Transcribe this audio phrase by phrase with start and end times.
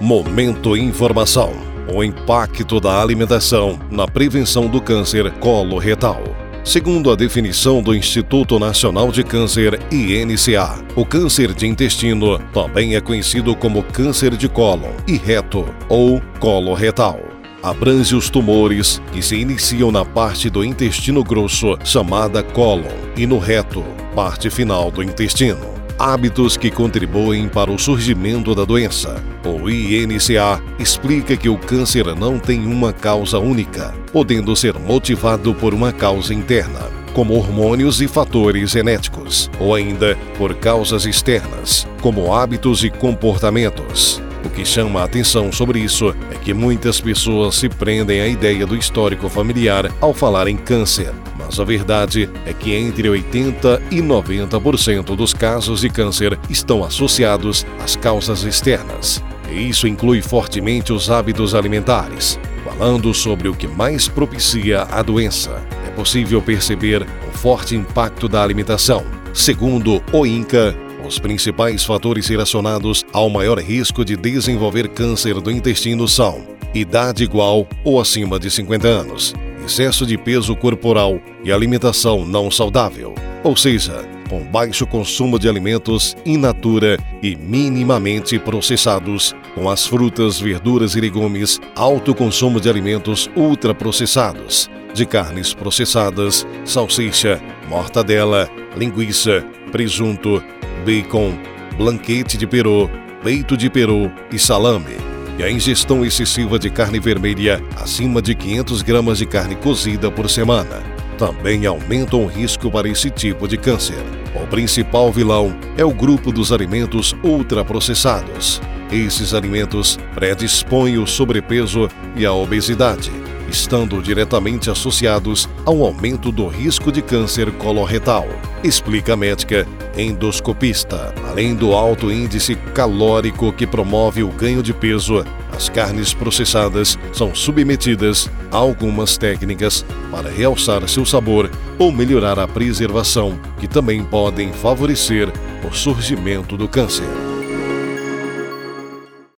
[0.00, 1.54] Momento Informação.
[1.90, 6.22] O impacto da alimentação na prevenção do câncer coloretal.
[6.62, 13.00] Segundo a definição do Instituto Nacional de Câncer, INCA, o câncer de intestino também é
[13.00, 17.18] conhecido como câncer de cólon e reto ou coloretal.
[17.62, 23.38] Abrange os tumores que se iniciam na parte do intestino grosso, chamada cólon, e no
[23.38, 23.82] reto,
[24.14, 29.22] parte final do intestino hábitos que contribuem para o surgimento da doença.
[29.46, 35.72] O INCA explica que o câncer não tem uma causa única, podendo ser motivado por
[35.72, 42.82] uma causa interna, como hormônios e fatores genéticos, ou ainda por causas externas, como hábitos
[42.82, 44.20] e comportamentos.
[44.44, 48.66] O que chama a atenção sobre isso é que muitas pessoas se prendem à ideia
[48.66, 53.96] do histórico familiar ao falar em câncer, mas a verdade é que entre 80% e
[54.00, 59.22] 90% dos casos de câncer estão associados às causas externas.
[59.50, 62.38] E isso inclui fortemente os hábitos alimentares.
[62.64, 68.42] Falando sobre o que mais propicia a doença, é possível perceber o forte impacto da
[68.42, 69.04] alimentação.
[69.32, 76.08] Segundo o INCA, os principais fatores relacionados ao maior risco de desenvolver câncer do intestino
[76.08, 79.34] são idade igual ou acima de 50 anos,
[79.64, 86.16] excesso de peso corporal e alimentação não saudável, ou seja, com baixo consumo de alimentos
[86.24, 93.30] in natura e minimamente processados, com as frutas, verduras e legumes, alto consumo de alimentos
[93.36, 100.42] ultraprocessados, de carnes processadas, salsicha, mortadela, linguiça, presunto,
[100.84, 101.32] bacon,
[101.76, 102.90] blanquete de peru,
[103.22, 104.96] peito de peru e salame.
[105.38, 110.30] E a ingestão excessiva de carne vermelha acima de 500 gramas de carne cozida por
[110.30, 114.02] semana também aumentam o risco para esse tipo de câncer.
[114.34, 118.60] O principal vilão é o grupo dos alimentos ultraprocessados.
[118.92, 126.90] Esses alimentos predispõem o sobrepeso e a obesidade estando diretamente associados ao aumento do risco
[126.90, 128.26] de câncer coloretal,
[128.62, 131.14] explica a médica endoscopista.
[131.28, 137.34] Além do alto índice calórico que promove o ganho de peso, as carnes processadas são
[137.34, 144.52] submetidas a algumas técnicas para realçar seu sabor ou melhorar a preservação, que também podem
[144.52, 145.32] favorecer
[145.66, 147.25] o surgimento do câncer.